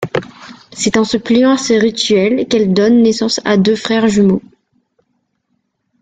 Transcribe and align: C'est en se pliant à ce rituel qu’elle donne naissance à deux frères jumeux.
C'est 0.73 0.97
en 0.97 1.03
se 1.03 1.15
pliant 1.17 1.51
à 1.51 1.57
ce 1.59 1.73
rituel 1.73 2.47
qu’elle 2.47 2.73
donne 2.73 3.03
naissance 3.03 3.39
à 3.45 3.55
deux 3.55 3.75
frères 3.75 4.07
jumeux. 4.07 4.41